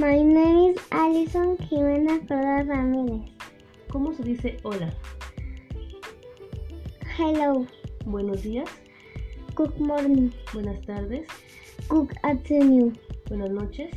My 0.00 0.16
name 0.22 0.70
is 0.70 0.78
Alison 0.90 1.56
Jiménez 1.68 2.26
Rodas 2.28 2.66
Ramírez. 2.66 3.30
¿Cómo 3.90 4.12
se 4.14 4.22
dice 4.22 4.56
hola? 4.62 4.92
Hello. 7.18 7.66
Buenos 8.06 8.42
días, 8.42 8.68
Good 9.54 9.76
morning. 9.78 10.30
buenas 10.54 10.80
tardes, 10.86 11.26
Good 11.88 12.10
afternoon. 12.22 12.98
buenas 13.28 13.50
noches, 13.50 13.90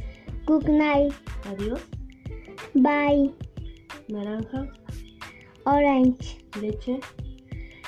Good 0.46 0.68
night. 0.68 1.14
adiós, 1.46 1.80
Bye. 2.74 3.32
naranja, 4.10 4.68
Orange. 5.66 6.38
leche, 6.60 7.00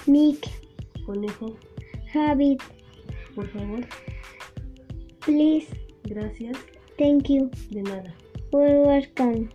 Nick. 0.08 0.48
conejo, 1.06 1.58
Rabbit. 2.14 2.62
por 3.36 3.48
favor, 3.50 3.82
Please. 5.26 5.68
gracias, 6.04 6.58
Thank 6.98 7.28
you. 7.28 7.52
de 7.72 7.84
nada. 7.84 8.16
You're 8.54 8.80
welcome. 8.80 9.50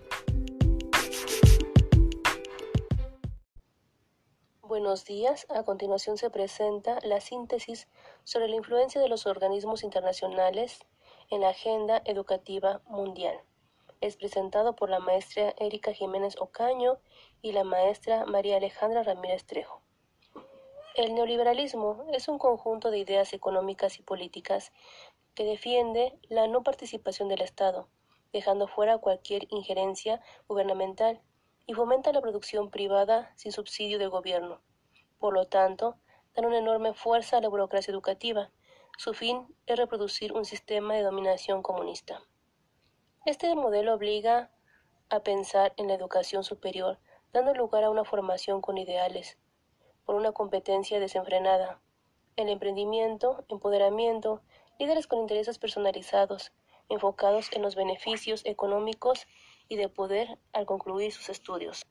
Buenos 4.61 5.07
días. 5.07 5.47
A 5.49 5.63
continuación 5.63 6.19
se 6.19 6.29
presenta 6.29 6.99
la 7.03 7.23
síntesis 7.23 7.89
sobre 8.25 8.49
la 8.49 8.57
influencia 8.57 9.01
de 9.01 9.09
los 9.09 9.27
organismos 9.27 9.85
internacionales 9.85 10.85
en 11.30 11.41
la 11.41 11.49
agenda 11.49 12.03
educativa 12.05 12.83
mundial. 12.87 13.41
Es 14.02 14.16
presentado 14.16 14.77
por 14.77 14.91
la 14.91 15.01
maestra 15.01 15.55
Erika 15.59 15.95
Jiménez 15.95 16.37
Ocaño 16.38 16.99
y 17.41 17.52
la 17.52 17.65
maestra 17.65 18.27
María 18.27 18.59
Alejandra 18.59 19.02
Ramírez 19.02 19.47
Trejo. 19.47 19.80
El 20.97 21.15
neoliberalismo 21.15 22.05
es 22.13 22.29
un 22.29 22.38
conjunto 22.38 22.91
de 22.91 22.99
ideas 22.99 23.33
económicas 23.33 23.99
y 23.99 24.02
políticas 24.02 24.73
que 25.41 25.47
defiende 25.47 26.19
la 26.29 26.49
no 26.49 26.62
participación 26.62 27.29
del 27.30 27.41
Estado, 27.41 27.88
dejando 28.30 28.69
fuera 28.69 28.99
cualquier 28.99 29.46
injerencia 29.49 30.21
gubernamental 30.46 31.23
y 31.65 31.73
fomenta 31.73 32.13
la 32.13 32.21
producción 32.21 32.69
privada 32.71 33.33
sin 33.37 33.51
subsidio 33.51 33.99
del 33.99 34.11
gobierno. 34.11 34.61
Por 35.18 35.33
lo 35.33 35.46
tanto, 35.46 35.96
dan 36.35 36.45
una 36.45 36.59
enorme 36.59 36.93
fuerza 36.93 37.38
a 37.38 37.41
la 37.41 37.49
burocracia 37.49 37.91
educativa. 37.91 38.51
Su 38.99 39.15
fin 39.15 39.46
es 39.65 39.79
reproducir 39.79 40.35
un 40.35 40.45
sistema 40.45 40.93
de 40.93 41.05
dominación 41.05 41.63
comunista. 41.63 42.23
Este 43.24 43.55
modelo 43.55 43.95
obliga 43.95 44.51
a 45.09 45.21
pensar 45.21 45.73
en 45.79 45.88
la 45.88 45.95
educación 45.95 46.45
superior, 46.45 46.99
dando 47.33 47.55
lugar 47.55 47.85
a 47.85 47.91
una 47.91 48.05
formación 48.05 48.61
con 48.61 48.77
ideales, 48.77 49.38
por 50.05 50.16
una 50.16 50.33
competencia 50.33 51.01
desenfrenada, 51.01 51.80
el 52.37 52.51
emprendimiento, 52.51 53.46
empoderamiento, 53.49 54.43
líderes 54.81 55.07
con 55.07 55.19
intereses 55.19 55.59
personalizados, 55.59 56.53
enfocados 56.89 57.53
en 57.53 57.61
los 57.61 57.77
beneficios 57.77 58.41
económicos 58.47 59.27
y 59.69 59.77
de 59.77 59.91
poder 59.91 60.39
al 60.55 60.65
concluir 60.65 61.13
sus 61.13 61.29
estudios. 61.29 61.87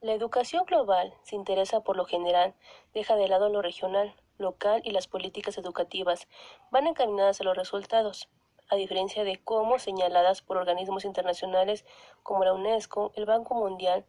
La 0.00 0.14
educación 0.14 0.64
global 0.64 1.14
se 1.22 1.36
interesa 1.36 1.82
por 1.84 1.98
lo 1.98 2.06
general, 2.06 2.54
deja 2.94 3.16
de 3.16 3.28
lado 3.28 3.50
lo 3.50 3.60
regional, 3.60 4.16
local 4.38 4.80
y 4.82 4.92
las 4.92 5.06
políticas 5.08 5.58
educativas 5.58 6.26
van 6.70 6.86
encaminadas 6.86 7.42
a 7.42 7.44
los 7.44 7.56
resultados, 7.56 8.30
a 8.70 8.76
diferencia 8.76 9.24
de 9.24 9.44
cómo 9.44 9.78
señaladas 9.78 10.40
por 10.40 10.56
organismos 10.56 11.04
internacionales 11.04 11.84
como 12.22 12.44
la 12.44 12.54
UNESCO, 12.54 13.12
el 13.14 13.26
Banco 13.26 13.54
Mundial, 13.54 14.06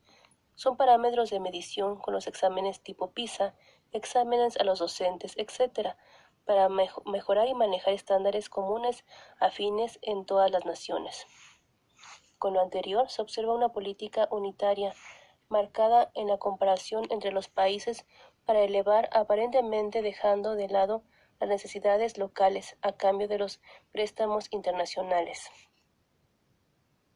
son 0.56 0.78
parámetros 0.78 1.30
de 1.30 1.40
medición 1.40 1.98
con 1.98 2.14
los 2.14 2.28
exámenes 2.28 2.82
tipo 2.82 3.12
PISA, 3.12 3.56
exámenes 3.92 4.58
a 4.58 4.64
los 4.64 4.80
docentes, 4.80 5.34
etc., 5.38 5.96
para 6.46 6.68
mejo- 6.70 7.04
mejorar 7.06 7.48
y 7.48 7.54
manejar 7.54 7.94
estándares 7.94 8.50
comunes 8.50 9.06
afines 9.40 10.00
en 10.02 10.26
todas 10.26 10.52
las 10.52 10.66
naciones. 10.66 11.26
Con 12.38 12.54
lo 12.56 12.62
anterior 12.62 13.10
se 13.10 13.22
observa 13.22 13.54
una 13.54 13.70
política 13.70 14.28
unitaria 14.30 14.94
marcada 15.48 16.12
en 16.16 16.28
la 16.28 16.38
comparación 16.38 17.06
entre 17.10 17.32
los 17.32 17.48
países 17.48 18.06
para 18.46 18.62
elevar 18.62 19.10
aparentemente 19.14 20.02
dejando 20.02 20.56
de 20.56 20.68
lado 20.68 21.04
las 21.40 21.48
necesidades 21.50 22.18
locales 22.18 22.76
a 22.82 22.92
cambio 22.94 23.28
de 23.28 23.38
los 23.38 23.62
préstamos 23.92 24.48
internacionales. 24.52 25.50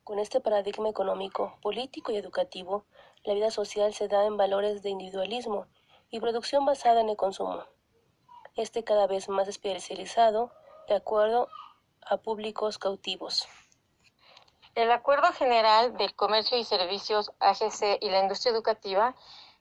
Con 0.04 0.20
este 0.20 0.40
paradigma 0.40 0.88
económico, 0.88 1.58
político 1.62 2.14
y 2.14 2.16
educativo, 2.16 2.86
la 3.28 3.34
vida 3.34 3.52
social 3.52 3.94
se 3.94 4.08
da 4.08 4.24
en 4.24 4.38
valores 4.38 4.82
de 4.82 4.90
individualismo 4.90 5.68
y 6.10 6.22
producción 6.22 6.66
basada 6.66 7.02
en 7.02 7.10
el 7.10 7.18
consumo. 7.18 7.62
Este 8.56 8.86
cada 8.86 9.06
vez 9.06 9.28
más 9.28 9.50
especializado 9.50 10.54
de 10.88 10.96
acuerdo 10.96 11.50
a 12.06 12.16
públicos 12.16 12.78
cautivos. 12.78 13.46
El 14.76 14.90
Acuerdo 14.92 15.34
General 15.34 15.98
del 15.98 16.16
Comercio 16.16 16.58
y 16.58 16.64
Servicios 16.64 17.34
AGC 17.42 17.98
y 18.00 18.10
la 18.10 18.22
industria 18.22 18.54
educativa 18.54 19.14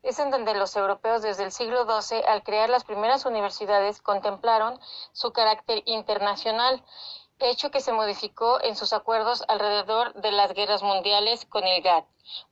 es 0.04 0.20
en 0.20 0.30
donde 0.30 0.54
los 0.54 0.76
europeos 0.76 1.22
desde 1.22 1.42
el 1.42 1.50
siglo 1.50 1.86
XII, 2.00 2.22
al 2.22 2.44
crear 2.44 2.70
las 2.70 2.84
primeras 2.84 3.26
universidades, 3.26 4.00
contemplaron 4.00 4.78
su 5.10 5.32
carácter 5.32 5.82
internacional, 5.86 6.84
hecho 7.38 7.70
que 7.70 7.80
se 7.80 7.92
modificó 7.92 8.60
en 8.62 8.76
sus 8.76 8.92
acuerdos 8.92 9.44
alrededor 9.48 10.14
de 10.14 10.32
las 10.32 10.52
guerras 10.54 10.82
mundiales 10.82 11.44
con 11.46 11.64
el 11.64 11.82
GATT. 11.82 12.06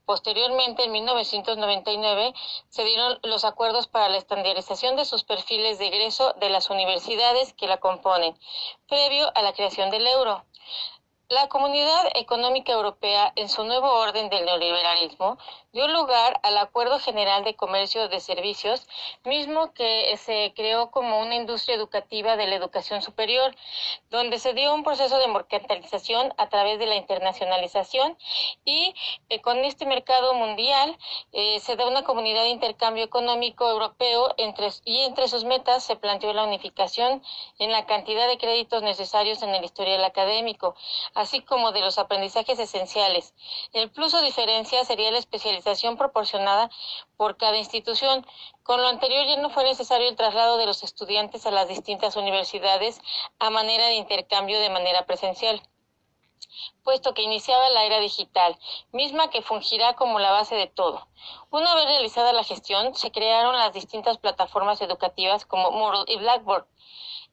Posteriormente, 0.04 0.84
en 0.84 0.92
1999, 0.92 2.34
se 2.68 2.84
dieron 2.84 3.18
los 3.22 3.44
acuerdos 3.44 3.88
para 3.88 4.08
la 4.08 4.18
estandarización 4.18 4.96
de 4.96 5.04
sus 5.04 5.24
perfiles 5.24 5.78
de 5.78 5.88
egreso 5.88 6.34
de 6.34 6.50
las 6.50 6.70
universidades 6.70 7.52
que 7.54 7.66
la 7.66 7.78
componen, 7.78 8.38
previo 8.88 9.30
a 9.34 9.42
la 9.42 9.52
creación 9.52 9.90
del 9.90 10.06
euro. 10.06 10.44
La 11.28 11.48
Comunidad 11.48 12.04
Económica 12.14 12.72
Europea, 12.72 13.32
en 13.34 13.48
su 13.48 13.64
nuevo 13.64 13.90
orden 13.90 14.28
del 14.28 14.44
neoliberalismo, 14.44 15.38
dio 15.74 15.88
lugar 15.88 16.38
al 16.44 16.56
Acuerdo 16.56 17.00
General 17.00 17.42
de 17.42 17.56
Comercio 17.56 18.08
de 18.08 18.20
Servicios, 18.20 18.86
mismo 19.24 19.74
que 19.74 20.16
se 20.18 20.52
creó 20.54 20.92
como 20.92 21.18
una 21.18 21.34
industria 21.34 21.74
educativa 21.74 22.36
de 22.36 22.46
la 22.46 22.54
educación 22.54 23.02
superior, 23.02 23.56
donde 24.08 24.38
se 24.38 24.54
dio 24.54 24.72
un 24.72 24.84
proceso 24.84 25.18
de 25.18 25.26
mercantilización 25.26 26.32
a 26.38 26.48
través 26.48 26.78
de 26.78 26.86
la 26.86 26.94
internacionalización 26.94 28.16
y 28.64 28.94
eh, 29.28 29.40
con 29.40 29.58
este 29.64 29.84
mercado 29.84 30.34
mundial 30.34 30.96
eh, 31.32 31.58
se 31.58 31.74
da 31.74 31.88
una 31.88 32.04
comunidad 32.04 32.42
de 32.42 32.50
intercambio 32.50 33.02
económico 33.02 33.68
europeo 33.68 34.32
entre, 34.36 34.68
y 34.84 35.00
entre 35.00 35.26
sus 35.26 35.42
metas 35.42 35.82
se 35.82 35.96
planteó 35.96 36.32
la 36.34 36.44
unificación 36.44 37.20
en 37.58 37.72
la 37.72 37.84
cantidad 37.86 38.28
de 38.28 38.38
créditos 38.38 38.84
necesarios 38.84 39.42
en 39.42 39.52
el 39.52 39.64
historial 39.64 40.04
académico, 40.04 40.76
así 41.14 41.40
como 41.40 41.72
de 41.72 41.80
los 41.80 41.98
aprendizajes 41.98 42.60
esenciales. 42.60 43.34
El 43.72 43.90
plus 43.90 44.14
o 44.14 44.22
diferencia 44.22 44.84
sería 44.84 45.10
la 45.10 45.18
especialización 45.18 45.63
proporcionada 45.97 46.70
por 47.16 47.36
cada 47.36 47.56
institución. 47.56 48.26
Con 48.62 48.80
lo 48.80 48.88
anterior 48.88 49.26
ya 49.26 49.36
no 49.36 49.50
fue 49.50 49.64
necesario 49.64 50.08
el 50.08 50.16
traslado 50.16 50.58
de 50.58 50.66
los 50.66 50.82
estudiantes 50.82 51.47
a 51.47 51.50
las 51.50 51.69
distintas 51.69 52.16
universidades 52.16 53.00
a 53.38 53.50
manera 53.50 53.86
de 53.86 53.94
intercambio 53.94 54.60
de 54.60 54.70
manera 54.70 55.06
presencial 55.06 55.62
puesto 56.82 57.14
que 57.14 57.22
iniciaba 57.22 57.70
la 57.70 57.84
era 57.84 57.98
digital, 58.00 58.56
misma 58.92 59.30
que 59.30 59.42
fungirá 59.42 59.94
como 59.94 60.19
la 60.19 60.30
base 60.30 60.54
de 60.54 60.66
todo. 60.66 61.08
Una 61.50 61.75
vez 61.75 61.86
realizada 61.86 62.32
la 62.32 62.44
gestión, 62.44 62.94
se 62.94 63.10
crearon 63.10 63.56
las 63.56 63.72
distintas 63.72 64.19
plataformas 64.19 64.81
educativas 64.81 65.46
como 65.46 65.70
Moodle 65.70 66.04
y 66.06 66.16
Blackboard, 66.19 66.66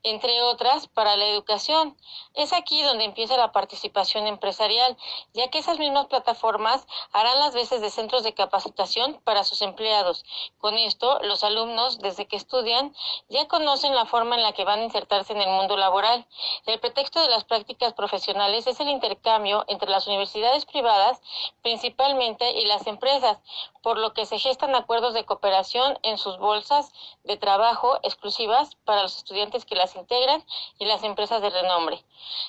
entre 0.04 0.42
otras, 0.42 0.88
para 0.88 1.16
la 1.16 1.28
educación. 1.28 1.98
Es 2.34 2.54
aquí 2.54 2.82
donde 2.84 3.06
empieza 3.06 3.38
la 3.38 3.52
participación 3.52 4.28
empresarial, 4.28 4.98
ya 5.34 5.50
que 5.50 5.60
esas 5.60 5.80
mismas 5.80 6.08
plataformas 6.08 6.86
harán 7.12 7.40
las 7.40 7.54
veces 7.54 7.82
de 7.82 7.90
centros 7.90 8.24
de 8.24 8.34
capacitación 8.34 9.20
para 9.24 9.44
sus 9.44 9.62
empleados. 9.62 10.24
Con 10.60 10.78
esto, 10.78 11.20
los 11.24 11.44
alumnos, 11.44 12.00
desde 12.00 12.28
que 12.28 12.38
estudian, 12.38 12.96
ya 13.30 13.48
conocen 13.48 13.96
la 13.96 14.06
forma 14.06 14.36
en 14.36 14.44
la 14.44 14.54
que 14.54 14.66
van 14.66 14.80
a 14.80 14.84
insertarse 14.84 15.34
en 15.34 15.42
el 15.42 15.50
mundo 15.50 15.78
laboral. 15.78 16.26
El 16.66 16.80
pretexto 16.80 17.22
de 17.22 17.30
las 17.30 17.44
prácticas 17.44 17.94
profesionales 17.94 18.68
es 18.68 18.80
el 18.80 18.90
intercambio 18.90 19.66
entre 19.68 19.90
las 19.90 20.08
universidades 20.08 20.66
privadas, 20.66 21.22
principalmente, 21.62 22.52
y 22.52 22.66
las 22.66 22.88
empresas, 22.88 23.40
por 23.82 23.98
lo 23.98 24.14
que 24.14 24.26
se 24.26 24.40
gestan 24.40 24.76
acuerdos 24.76 25.14
de 25.14 25.26
cooperación 25.26 25.98
en 26.04 26.18
sus 26.18 26.38
bolsas 26.38 26.92
de 27.24 27.38
trabajo 27.38 28.00
exclusivas 28.04 28.76
para 28.86 29.04
los 29.04 29.18
estudiantes 29.18 29.66
que 29.66 29.76
integran 29.96 30.44
y 30.80 30.86
las 30.86 31.04
empresas 31.04 31.42
de 31.42 31.50
renombre. 31.50 32.04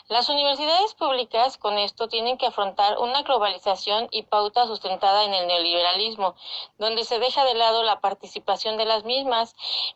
Las 0.09 0.29
universidades 0.29 0.94
públicas 0.94 1.56
con 1.56 1.79
esto 1.79 2.09
tienen 2.09 2.39
que 2.39 2.47
afrontar 2.47 2.99
una 2.99 3.23
globalización 3.23 4.09
y 4.11 4.23
pauta 4.23 4.67
sustentada 4.67 5.25
en 5.25 5.35
el 5.35 5.47
neoliberalismo, 5.47 6.35
donde 6.79 7.05
se 7.05 7.19
deja 7.19 7.44
de 7.44 7.55
lado 7.55 7.83
la 7.83 8.00
participación 8.00 8.77
de 8.77 8.85
las 8.85 9.05
mismas, 9.05 9.55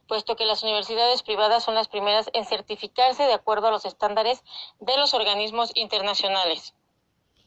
puesto 0.09 0.37
que 0.37 0.47
las 0.47 0.63
universidades 0.63 1.23
privadas 1.23 1.65
son 1.65 1.75
las 1.75 1.89
primeras 1.89 2.31
en 2.33 2.45
certificarse 2.45 3.25
de 3.25 3.35
acuerdo 3.35 3.69
a 3.69 3.71
los 3.71 3.85
estándares 3.85 4.43
de 4.81 4.97
los 4.97 5.15
organismos 5.15 5.73
internacionales. 5.75 6.75